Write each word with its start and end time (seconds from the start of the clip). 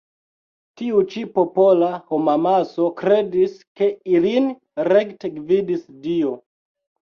Tiu 0.79 1.01
ĉi 1.11 1.25
popola 1.35 1.89
homamaso 2.13 2.89
kredis 3.03 3.55
ke 3.83 3.91
ilin 4.15 4.51
rekte 4.91 5.35
gvidis 5.39 5.87
Dio. 6.11 6.37